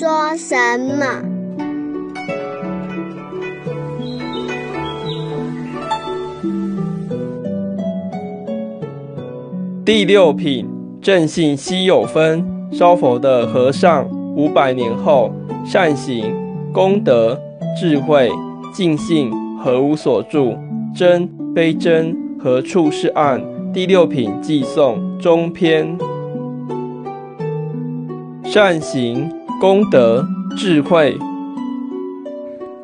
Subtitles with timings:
[0.00, 1.04] 说什么？
[9.84, 10.66] 第六品，
[11.02, 12.42] 正信稀有分，
[12.72, 15.30] 烧佛的和尚五百年后，
[15.66, 16.34] 善行、
[16.72, 17.38] 功德、
[17.78, 18.30] 智慧、
[18.72, 20.56] 尽性，何无所住？
[20.96, 23.42] 真非真，何处是岸？
[23.74, 25.98] 第六品寄颂中篇。
[28.42, 31.18] 善行、功德、智慧。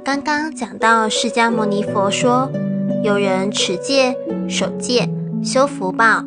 [0.04, 2.50] 刚刚讲到释迦牟尼佛说，
[3.02, 4.14] 有人持戒、
[4.46, 5.08] 守戒、
[5.42, 6.22] 修福报，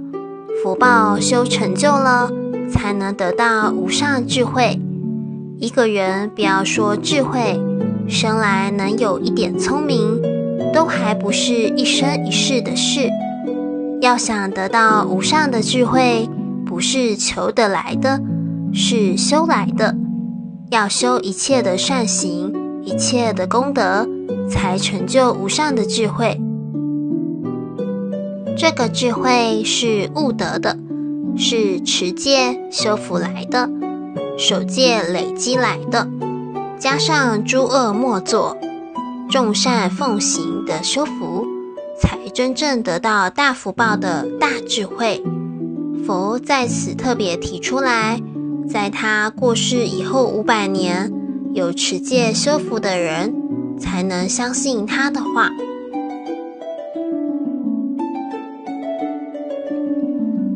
[0.64, 2.32] 福报修成就了，
[2.68, 4.80] 才能得到无上智慧。
[5.60, 7.62] 一个人不要说智慧，
[8.08, 10.20] 生来能有一点聪明，
[10.74, 13.08] 都还不是一生一世的事。
[14.02, 16.28] 要想得到无上的智慧，
[16.66, 18.20] 不是求得来的。
[18.72, 19.96] 是修来的，
[20.70, 22.54] 要修一切的善行，
[22.84, 24.08] 一切的功德，
[24.48, 26.40] 才成就无上的智慧。
[28.56, 30.78] 这个智慧是悟得的，
[31.36, 33.68] 是持戒修福来的，
[34.38, 36.08] 守戒累积来的，
[36.78, 38.56] 加上诸恶莫作，
[39.28, 41.48] 众善奉行的修福，
[42.00, 45.24] 才真正得到大福报的大智慧。
[46.06, 48.22] 佛在此特别提出来。
[48.72, 51.12] 在他过世以后五百年，
[51.54, 53.34] 有持戒修福的人，
[53.80, 55.50] 才能相信他的话。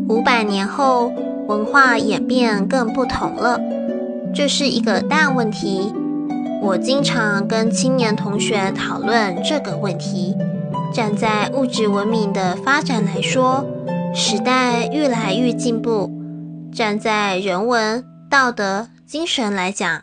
[0.08, 1.11] 五百年后，
[1.47, 3.59] 文化演变更不同了，
[4.31, 5.91] 这是一个大问题。
[6.61, 10.36] 我经常跟青年同学讨论这个问题。
[10.94, 13.66] 站在物质文明的发展来说，
[14.14, 16.12] 时代越来越进步。
[16.73, 20.01] 站在人文、道德、精神来讲，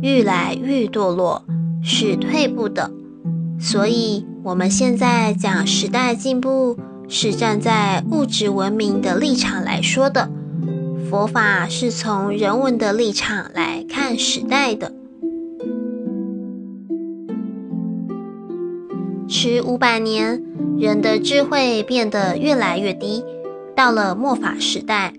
[0.00, 1.44] 越来越堕落，
[1.84, 2.90] 是退步的。
[3.60, 10.30] 所以，我们现在讲时代进步，是站在物质文明的立场来说的。
[11.10, 14.92] 佛法是从人文的立场来看时代的。
[19.28, 20.42] 迟五百年，
[20.78, 23.22] 人的智慧变得越来越低，
[23.76, 25.12] 到了末法时代。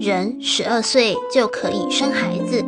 [0.00, 2.64] 人十二岁就可以生孩子，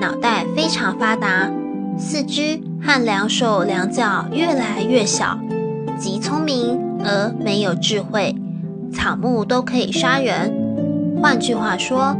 [0.00, 1.48] 脑袋非常发达，
[1.96, 5.38] 四肢和两手两脚越来越小，
[5.98, 8.34] 极聪明而没有智慧，
[8.92, 10.52] 草木都可以杀人。
[11.22, 12.16] 换句话说，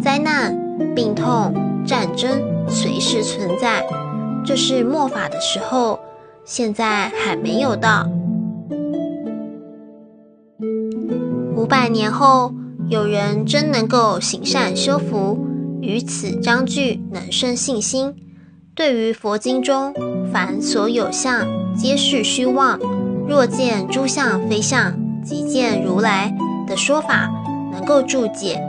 [0.00, 0.52] 灾难、
[0.96, 1.54] 病痛、
[1.86, 3.86] 战争随时存在，
[4.44, 6.00] 这是末法的时候，
[6.44, 8.08] 现在还没有到。
[11.54, 12.52] 五百年后。
[12.92, 15.38] 有人真能够行善修福，
[15.80, 18.14] 于此章句能生信心。
[18.74, 19.94] 对于佛经中
[20.30, 22.78] 凡所有相，皆是虚妄；
[23.26, 24.92] 若见诸相非相，
[25.24, 26.36] 即见如来
[26.68, 27.30] 的说法，
[27.72, 28.62] 能够注解，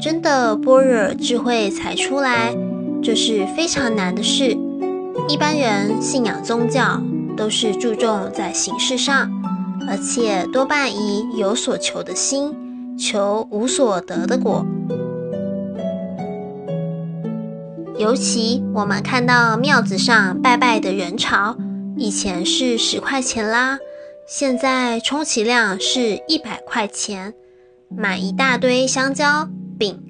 [0.00, 2.54] 真的般若智慧才出来，
[3.02, 4.56] 这是非常难的事。
[5.28, 7.02] 一般人信仰宗教，
[7.36, 9.28] 都是注重在形式上，
[9.88, 12.54] 而且多半以有所求的心。
[12.96, 14.64] 求无所得的果，
[17.98, 21.56] 尤其我们看到庙子上拜拜的人潮，
[21.96, 23.78] 以前是十块钱啦，
[24.28, 27.34] 现在充其量是一百块钱，
[27.88, 30.00] 买一大堆香蕉饼，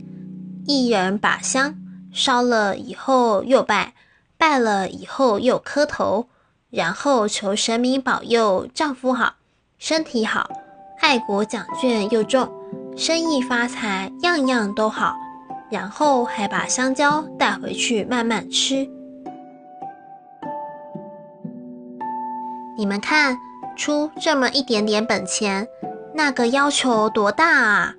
[0.67, 1.75] 一人把香
[2.13, 3.95] 烧了以后又拜，
[4.37, 6.27] 拜了以后又磕头，
[6.71, 9.37] 然后求神明保佑丈夫好，
[9.79, 10.51] 身体好，
[11.01, 12.47] 爱国奖券又中。
[12.97, 15.17] 生意发财，样样都好，
[15.69, 18.89] 然后还把香蕉带回去慢慢吃。
[22.79, 23.37] 你们看，
[23.77, 25.67] 出这么一点点本钱，
[26.15, 27.95] 那个要求多大啊！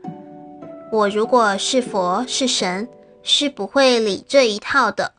[0.93, 2.87] 我如果是佛是神，
[3.21, 5.11] 是不会理这一套的。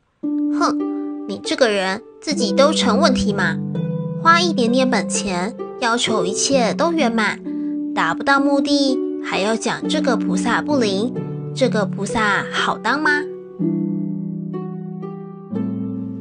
[0.58, 3.54] 哼，你这个人自己都成问题嘛！
[4.22, 7.38] 花一点点本钱，要求一切都圆满，
[7.94, 8.98] 达不到目的。
[9.28, 11.12] 还要讲这个菩萨不灵，
[11.52, 13.10] 这个菩萨好当吗？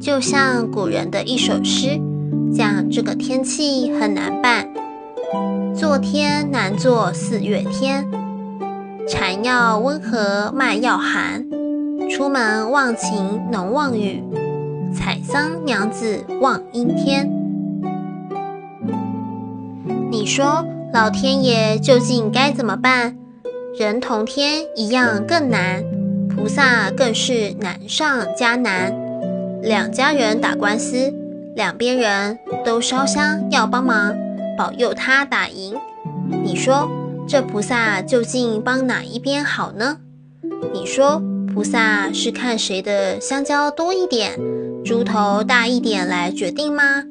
[0.00, 2.00] 就像古人的一首诗，
[2.52, 4.68] 讲这个天气很难办，
[5.72, 8.04] 做天难做四月天，
[9.08, 11.46] 蝉要温和麦要寒，
[12.10, 14.20] 出门忘晴能忘雨，
[14.92, 17.30] 采桑娘子望阴天。
[20.10, 20.66] 你说？
[20.96, 23.18] 老天爷究竟该怎么办？
[23.78, 25.84] 人同天一样更难，
[26.34, 28.96] 菩萨更是难上加难。
[29.60, 31.12] 两家人打官司，
[31.54, 34.16] 两边人都烧香要帮忙
[34.56, 35.76] 保佑他打赢。
[36.42, 36.90] 你说
[37.28, 39.98] 这菩萨究竟帮哪一边好呢？
[40.72, 41.20] 你说
[41.52, 44.40] 菩萨是看谁的香蕉多一点，
[44.82, 47.02] 猪头大一点来决定吗？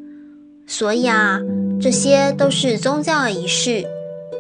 [0.66, 1.40] 所以啊，
[1.80, 3.86] 这些都是宗教仪式，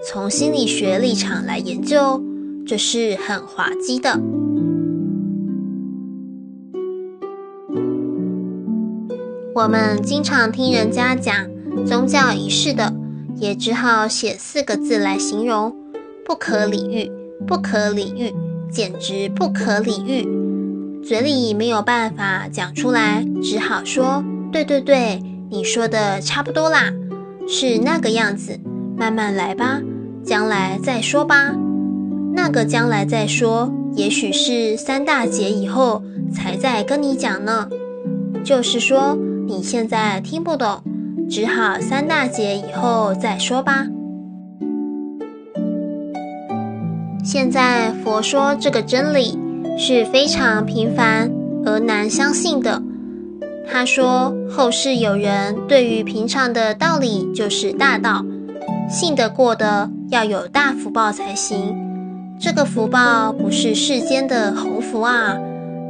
[0.03, 2.21] 从心理学立场来研究，
[2.65, 4.19] 这是很滑稽的。
[9.53, 11.33] 我们经常听人家讲
[11.85, 12.93] 宗教仪式的，
[13.35, 15.73] 也只好写四个字来形容：
[16.25, 17.11] 不可理喻，
[17.45, 18.33] 不可理喻，
[18.71, 20.27] 简直不可理喻。
[21.03, 25.21] 嘴里没有办法讲出来，只好说：对对对，
[25.51, 26.91] 你说的差不多啦，
[27.47, 28.59] 是那个样子。
[28.97, 29.81] 慢慢来吧，
[30.23, 31.55] 将来再说吧。
[32.33, 36.03] 那个将来再说，也许是三大节以后
[36.33, 37.69] 才再跟你讲呢。
[38.43, 39.17] 就是说。
[39.47, 40.81] 你现在听不懂，
[41.29, 43.85] 只好三大节以后再说吧。
[47.23, 49.37] 现在佛说这个真理
[49.77, 51.31] 是非常平凡
[51.63, 52.81] 而难相信的。
[53.71, 58.25] 他说后世有人对于平常的道理就是大道，
[58.89, 61.75] 信得过的要有大福报才行。
[62.39, 65.37] 这个福报不是世间的鸿福啊。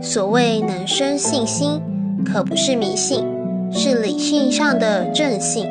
[0.01, 1.81] 所谓能生信心，
[2.25, 3.25] 可不是迷信。
[3.71, 5.65] 是理性上的正信，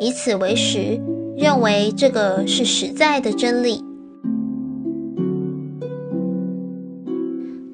[0.00, 0.98] 以此为实，
[1.36, 3.84] 认为这个是实在的真理。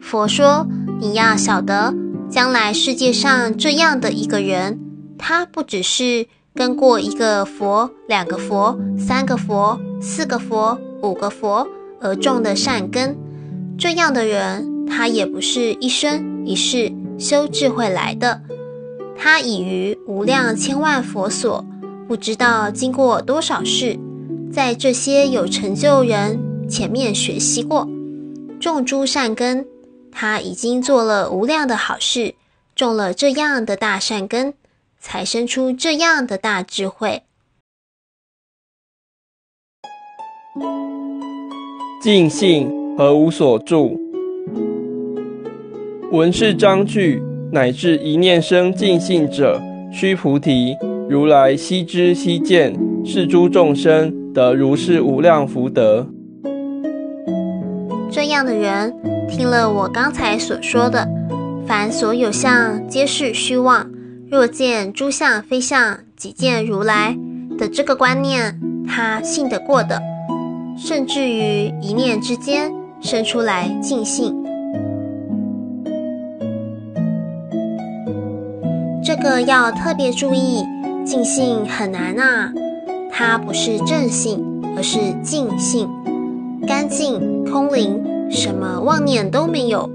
[0.00, 0.66] 佛说，
[0.98, 1.94] 你要晓得，
[2.32, 4.80] 将来世界上这样的一个人，
[5.18, 11.68] 他不只是跟过一个佛、两个佛、三个佛、四个佛、五个佛
[12.00, 13.18] 而种的善根，
[13.76, 18.40] 这样的人，他也不是一生一世修智慧来的。
[19.14, 21.62] 他已于无量千万佛所，
[22.08, 23.98] 不知道经过多少世，
[24.50, 27.86] 在这些有成就人前面学习过，
[28.58, 29.66] 种诸善根。
[30.12, 32.34] 他已经做了无量的好事，
[32.76, 34.54] 种了这样的大善根，
[35.00, 37.22] 才生出这样的大智慧。
[42.00, 43.98] 尽性何无所住？
[46.12, 47.22] 闻是章句。
[47.54, 49.60] 乃至一念生尽性者，
[49.92, 50.74] 须菩提，
[51.06, 52.74] 如来悉知悉见，
[53.04, 56.06] 是诸众生得如是无量福德。
[58.10, 58.90] 这样的人
[59.28, 61.08] 听了我刚才所说的
[61.66, 63.86] “凡所有相，皆是虚妄；
[64.30, 67.16] 若见诸相非相，即见如来”
[67.58, 70.00] 的这个观念，他信得过的，
[70.76, 74.34] 甚至于一念之间生出来尽信。
[79.04, 80.64] 这个要特别注意，
[81.04, 82.52] 净性很难啊，
[83.10, 85.88] 它不是正性，而是净性，
[86.66, 88.02] 干净空灵，
[88.32, 89.88] 什么妄念都没有，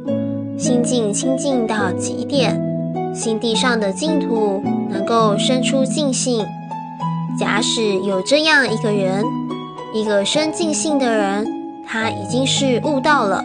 [0.57, 2.62] 心境清净到极点，
[3.13, 6.45] 心地上的净土能够生出净性。
[7.39, 9.25] 假使有这样一个人，
[9.94, 11.48] 一个生净性的人，
[11.86, 13.44] 他已经是悟道了，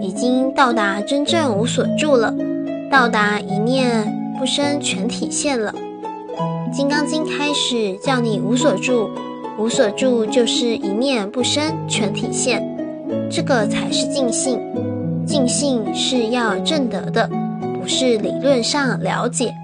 [0.00, 2.34] 已经到达真正无所住了，
[2.90, 4.18] 到达一念。
[4.38, 5.74] 不生全体现了，
[6.74, 9.10] 《金刚经》开始叫你无所住，
[9.58, 12.69] 无所住就是一念不生全体现，
[13.30, 14.60] 这个才是尽性。
[15.24, 17.30] 尽性是要证得的，
[17.80, 19.54] 不是理论上了解。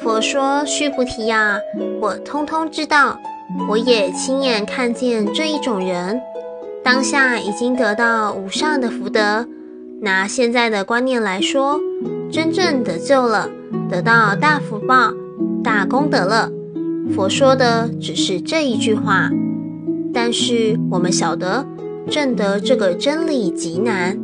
[0.00, 1.60] 佛说须菩提呀，
[2.00, 3.18] 我通通知道，
[3.68, 6.18] 我也亲眼看见这一种人，
[6.82, 9.46] 当下已经得到无上的福德。
[10.00, 11.78] 拿现在的观念来说，
[12.32, 13.48] 真正得救了，
[13.90, 15.12] 得到大福报、
[15.62, 16.50] 大功德了。
[17.14, 19.30] 佛说的只是这一句话，
[20.24, 21.66] 但是我们晓得，
[22.08, 24.16] 证得这个真理极难，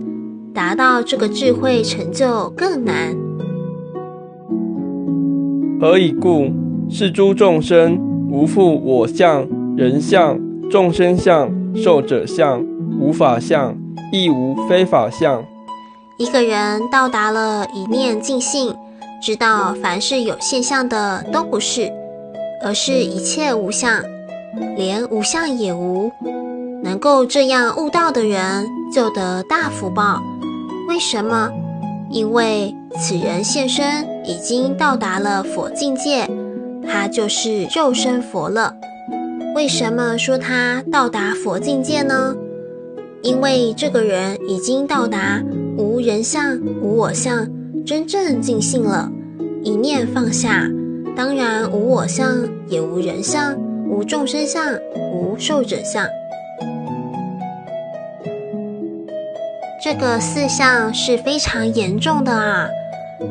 [0.54, 3.16] 达到这个智慧成就更难。
[5.80, 6.52] 何以故？
[6.88, 7.98] 是诸众生
[8.30, 9.44] 无复我相、
[9.76, 10.38] 人相、
[10.70, 12.64] 众生相、寿者相，
[13.00, 13.76] 无法相，
[14.12, 15.44] 亦无非法相。
[16.16, 18.72] 一个人到达了一念尽性，
[19.20, 21.90] 知道凡是有现象的都不是，
[22.64, 24.00] 而是一切无相，
[24.76, 26.10] 连无相也无。
[26.82, 30.20] 能够这样悟道的人，就得大福报。
[30.88, 31.50] 为什么？
[32.10, 36.30] 因为此人现身已经到达了佛境界，
[36.86, 38.74] 他就是肉身佛了。
[39.54, 42.34] 为什么说他到达佛境界呢？
[43.22, 45.42] 因为这个人已经到达。
[45.76, 47.46] 无人相，无我相，
[47.86, 49.10] 真正尽兴了。
[49.62, 50.68] 一念放下，
[51.14, 53.56] 当然无我相，也无人相，
[53.88, 54.78] 无众生相，
[55.12, 56.06] 无寿者相。
[59.82, 62.68] 这个四相是非常严重的啊！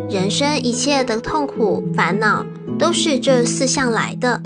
[0.10, 2.46] 人生一切的痛苦、烦恼，
[2.80, 4.42] 都是这四相来的。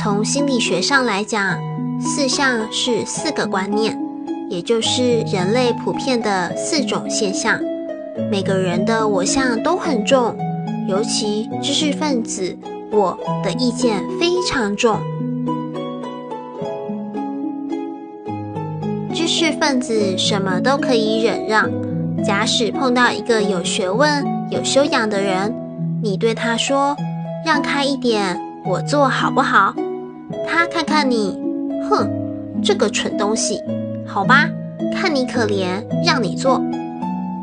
[0.00, 1.58] 从心理学上来讲，
[2.00, 3.98] 四相是四个观念，
[4.48, 7.60] 也就是人类普遍的四种现象。
[8.30, 10.36] 每个人的我相都很重，
[10.88, 12.56] 尤其知识分子，
[12.94, 14.96] 我的意见非常重。
[19.12, 21.68] 知识分子什么都可以忍让，
[22.24, 25.52] 假使碰到一个有学问、有修养的人，
[26.02, 26.96] 你对他说
[27.44, 29.74] ：“让开一点，我做好不好？”
[30.46, 31.36] 他看看你，
[31.90, 32.08] 哼，
[32.62, 33.60] 这个蠢东西，
[34.06, 34.48] 好吧，
[34.94, 36.62] 看你可怜，让你做。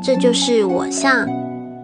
[0.02, 1.28] 这就是我相，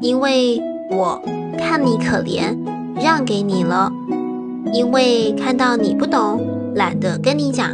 [0.00, 0.58] 因为
[0.90, 1.20] 我
[1.58, 2.56] 看你可怜，
[3.00, 3.90] 让给你了，
[4.72, 7.70] 因为看到你不懂，懒得跟你讲。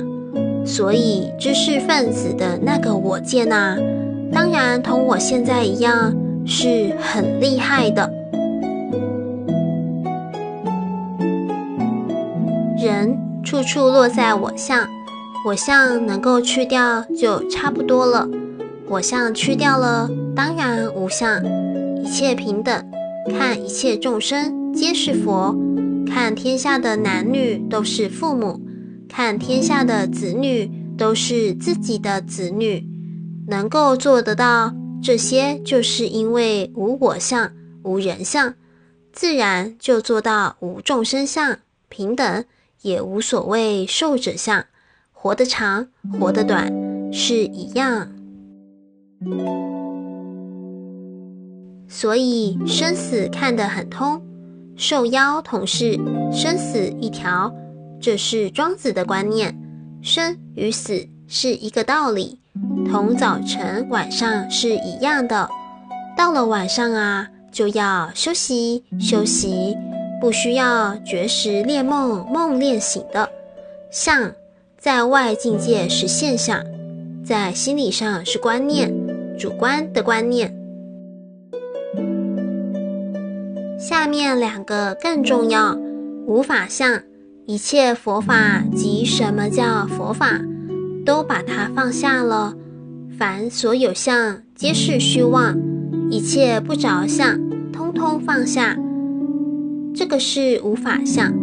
[0.67, 3.77] 所以，知识分子的那个我见呐，
[4.33, 6.15] 当然同我现在一样
[6.47, 8.11] 是很厉害的。
[12.79, 14.87] 人处处落在我相，
[15.47, 18.27] 我相能够去掉就差不多了。
[18.89, 21.43] 我相去掉了，当然无相，
[22.03, 22.75] 一切平等。
[23.39, 25.57] 看一切众生皆是佛，
[26.05, 28.61] 看天下的男女都是父母。
[29.09, 32.85] 看天下的子女都是自己的子女，
[33.47, 37.53] 能够做得到这些，就是因为无我相、
[37.85, 38.55] 无人相，
[39.13, 42.45] 自然就做到无众生相、平等，
[42.83, 44.65] 也无所谓寿者相，
[45.13, 45.87] 活得长、
[46.19, 46.73] 活得短
[47.13, 48.11] 是一样。
[51.89, 54.21] 所以生死看得很通，
[54.77, 55.99] 寿夭同事
[56.33, 57.53] 生死一条。
[58.01, 59.57] 这是庄子的观念，
[60.03, 62.39] 生与死是一个道理，
[62.91, 65.49] 同早晨、晚上是一样的。
[66.17, 69.75] 到了晚上啊，就要休息休息，
[70.21, 73.29] 不需要绝食练梦、梦练醒的。
[73.91, 74.31] 相
[74.79, 76.63] 在外境界是现象，
[77.25, 78.93] 在心理上是观念，
[79.39, 80.55] 主观的观念。
[83.87, 85.79] 下面两个更重要，
[86.27, 87.03] 无法相。
[87.45, 90.41] 一切佛法及什么叫佛法，
[91.05, 92.55] 都把它放下了。
[93.19, 95.55] 凡所有相，皆是虚妄，
[96.11, 97.39] 一切不着相，
[97.71, 98.75] 通通放下。
[99.95, 101.35] 这个是无法相。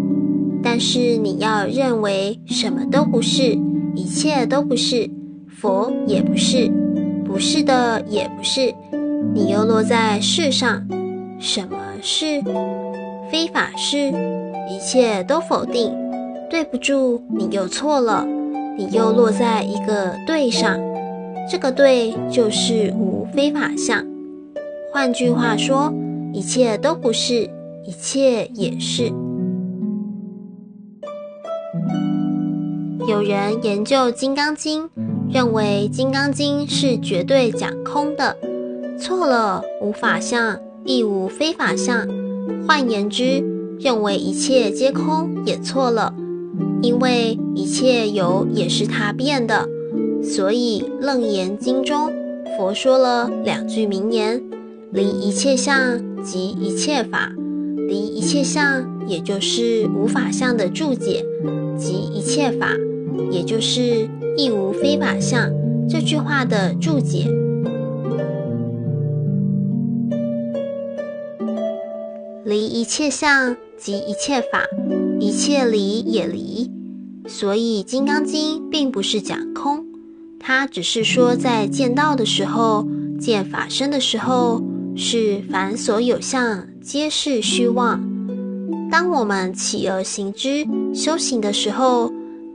[0.64, 3.56] 但是你要认为什么都不是，
[3.94, 5.08] 一切都不是，
[5.48, 6.72] 佛也不是，
[7.24, 8.74] 不是的也不是，
[9.32, 10.88] 你又落在世上。
[11.40, 12.42] 什么是
[13.32, 14.12] 非法是？
[14.70, 15.94] 一切都否定，
[16.50, 18.26] 对不住，你又错了，
[18.78, 20.80] 你又落在一个对上，
[21.50, 24.06] 这个对就是无非法相。
[24.94, 25.94] 换句话说，
[26.32, 27.50] 一切都不是，
[27.86, 29.12] 一切也是。
[33.08, 34.84] 有人研究《金刚经》，
[35.30, 38.38] 认为《金刚经》是绝对讲空的，
[38.98, 42.08] 错了，无法相，亦无非法相。
[42.68, 43.44] 换言之。
[43.84, 46.14] 认为一切皆空也错了，
[46.84, 49.68] 因为一切有也是他变的，
[50.22, 52.12] 所以《楞严经》中
[52.56, 54.44] 佛说了两句名言：
[54.92, 57.32] 离一切相即一切法，
[57.88, 61.26] 离一切相也就是无法相的注解，
[61.76, 62.76] 即一切法，
[63.32, 64.08] 也就是
[64.38, 65.50] 亦无非法相
[65.90, 67.26] 这句话的注解。
[72.52, 73.56] 离一切相。
[73.78, 74.64] 即一切法，
[75.20, 76.70] 一切离也离，
[77.26, 79.84] 所以《金刚经》并不是讲空，
[80.40, 82.86] 它只是说在见道的时候，
[83.20, 84.62] 见法身的时候，
[84.96, 88.00] 是凡所有相皆是虚妄。
[88.92, 92.12] 当我们起而行之修行的时候，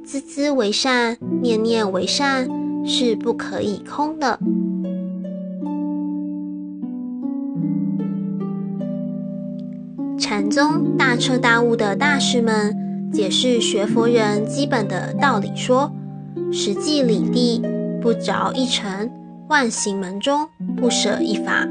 [0.07, 2.49] 孜孜为善，念念为善，
[2.87, 4.39] 是不可以空的。
[10.47, 15.91] 禅宗大彻大悟的大师们解释学佛人基本的道理说：
[16.53, 17.61] 实际理地
[18.01, 19.11] 不着一尘，
[19.49, 21.67] 万行门中不舍一法。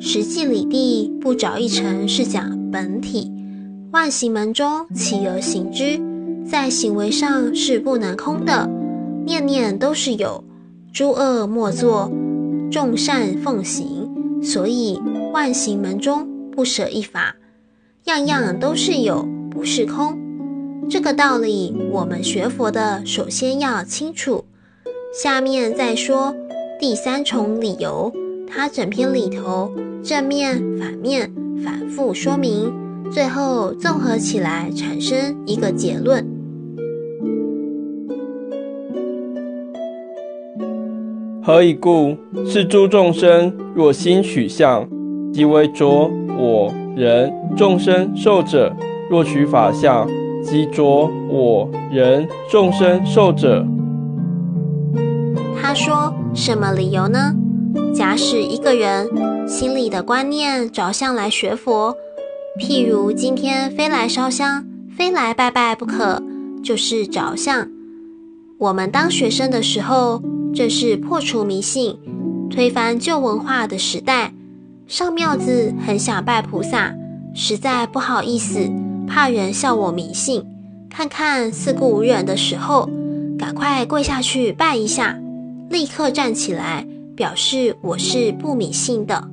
[0.00, 3.30] 实际理地不着一尘是讲本体，
[3.92, 6.00] 万行门中起而行之，
[6.44, 8.68] 在行为上是不能空的。
[9.24, 10.42] 念念都是有，
[10.92, 12.10] 诸恶莫作，
[12.72, 14.10] 众善奉行，
[14.42, 15.00] 所以
[15.32, 17.36] 万行门中不舍一法，
[18.10, 20.18] 样样都是有，不是空。
[20.90, 24.44] 这个道理，我们学佛的首先要清楚。
[25.14, 26.34] 下面再说
[26.80, 28.12] 第三重理由，
[28.48, 31.32] 它整篇里头正面、反面
[31.64, 32.72] 反复说明，
[33.12, 36.26] 最后综合起来产生一个结论。
[41.44, 42.16] 何以故？
[42.44, 44.88] 是诸众生若心取相，
[45.32, 48.72] 即为着我人众生受者；
[49.08, 50.08] 若取法相，
[50.42, 53.66] 即着我人众生受者。
[55.60, 57.34] 他说什么理由呢？
[57.94, 59.08] 假使一个人
[59.46, 61.94] 心里的观念着相来学佛，
[62.58, 64.64] 譬如今天非来烧香，
[64.96, 66.20] 非来拜拜不可，
[66.62, 67.68] 就是着相。
[68.58, 70.20] 我们当学生的时候，
[70.52, 71.96] 正是破除迷信、
[72.50, 74.32] 推翻旧文化的时代。
[74.90, 76.92] 上庙子很想拜菩萨，
[77.32, 78.68] 实在不好意思，
[79.06, 80.44] 怕人笑我迷信。
[80.90, 82.90] 看看四顾无人的时候，
[83.38, 85.16] 赶快跪下去拜一下。
[85.68, 89.30] 立刻站起来，表示我是不迷信的。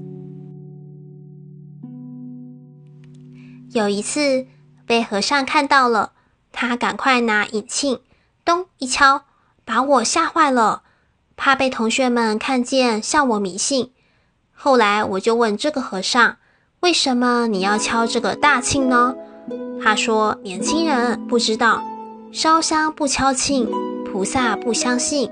[3.71, 4.45] 有一次
[4.85, 6.11] 被和尚看到了，
[6.51, 8.01] 他赶快拿引磬
[8.45, 9.23] 咚一敲，
[9.65, 10.83] 把我吓坏了，
[11.35, 13.89] 怕被同学们看见笑我迷信。
[14.59, 16.37] 后来我就问这个和尚
[16.81, 19.13] ：“为什么你要敲这个大磬呢？”
[19.81, 21.83] 他说：“年轻人不知道，
[22.31, 23.67] 烧香不敲磬，
[24.03, 25.29] 菩萨不相信。”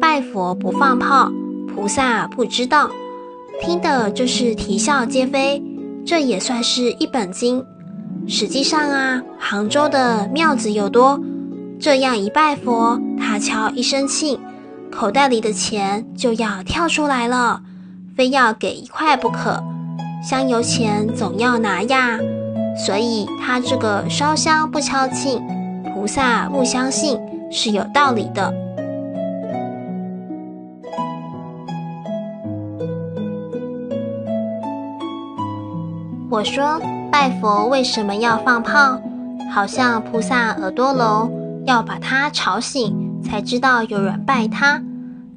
[0.00, 1.30] 拜佛不放炮，
[1.68, 2.90] 菩萨不知道，
[3.60, 5.62] 听的就是啼笑皆非。
[6.06, 7.64] 这也算是一本经。
[8.26, 11.20] 实际上啊，杭州的庙子又多，
[11.78, 14.38] 这样一拜佛，他敲一声磬，
[14.90, 17.60] 口袋里的钱就要跳出来了，
[18.16, 19.62] 非要给一块不可。
[20.22, 22.18] 香油钱总要拿呀，
[22.86, 25.42] 所以他这个烧香不敲磬，
[25.92, 28.52] 菩萨不相信是有道理的。
[36.30, 36.80] 我说
[37.12, 39.00] 拜佛为什么要放炮？
[39.54, 41.30] 好像菩萨耳朵聋，
[41.64, 44.82] 要把他吵醒，才知道有人拜他。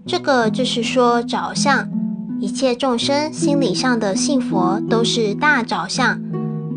[0.08, 1.88] 这个就是说着相，
[2.40, 6.22] 一切众生心理上的信佛都是大着相，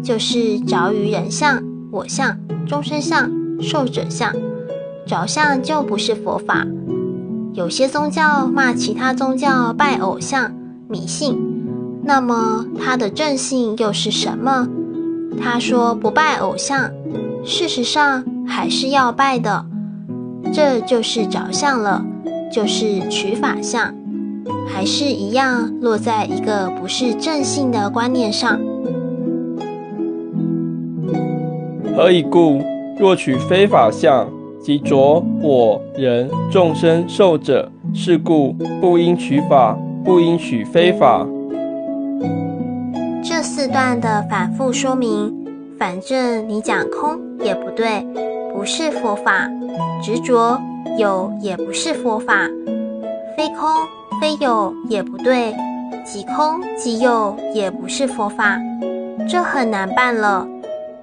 [0.03, 4.35] 就是着于人相、我相、众生相、寿者相。
[5.07, 6.67] 着相就不是佛法。
[7.53, 10.55] 有些宗教骂其他宗教拜偶像、
[10.89, 11.39] 迷信。
[12.05, 14.67] 那么他的正信又是什么？
[15.41, 16.91] 他说不拜偶像，
[17.45, 19.67] 事实上还是要拜的，
[20.53, 22.05] 这就是着相了，
[22.51, 23.95] 就是取法相，
[24.73, 28.59] 还是一样落在一个不是正性的观念上。
[31.97, 32.63] 何以故？
[32.99, 34.29] 若取非法相，
[34.63, 37.71] 即着我人众生受者。
[37.93, 41.27] 是故不应取法，不应取非法。
[43.21, 45.35] 这四段的反复说明，
[45.77, 48.07] 反正你讲空也不对，
[48.55, 49.51] 不是佛法；
[50.01, 50.57] 执着
[50.97, 52.49] 有也不是佛法；
[53.37, 53.69] 非空
[54.21, 55.57] 非有也不对，
[56.05, 58.61] 即空即有也不是佛法。
[59.27, 60.47] 这很难办了。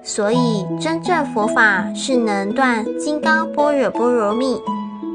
[0.02, 4.56] 所以真正佛法是能断金刚般若波罗蜜。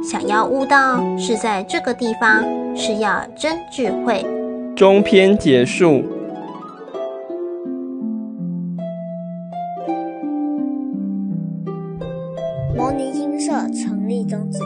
[0.04, 2.44] 想要悟道，是在这个地方，
[2.76, 4.26] 是要真智慧。
[4.76, 6.04] 中篇结束。
[12.76, 14.60] 摩尼金舍成立宗旨，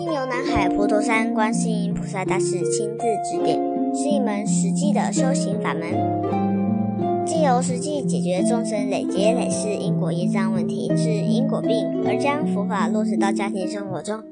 [0.00, 3.60] 经由南海普陀山观世音菩萨大士亲自指点，
[3.94, 14.22] 是一门实际的修行法门，经由实际解决众生累劫累世因果业障问题，治因果病，而将佛法落实到家庭生活中，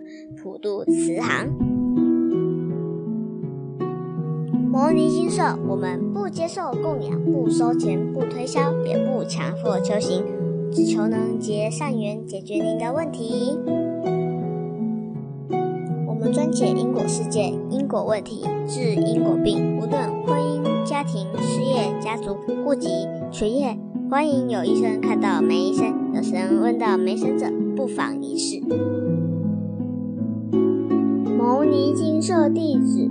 [0.42, 1.46] 普渡慈航。
[4.70, 10.24] 摩尼金舍，我们不接受供养，不收钱，不推销，也不强迫修行。
[10.72, 13.58] 只求能结善缘，解决您的问题。
[16.32, 22.88] 专解因果事件、因果问题，治因果病，无论婚姻、家庭、事业、家族、户籍、
[23.30, 23.78] 学业，
[24.10, 28.60] 欢迎有医生看到没医生，有神问到没神者，不妨一试。
[31.38, 33.08] 牟尼金舍地址：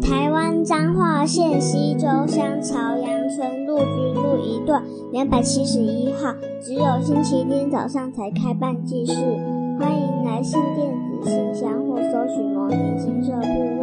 [0.00, 4.82] 台湾彰化县西州乡朝阳村陆军路一段
[5.12, 6.34] 两百七十一号。
[6.60, 9.14] 只有星期天早上才开办祭事，
[9.78, 13.79] 欢迎来信电子信箱或搜寻“摩尼金色部落”。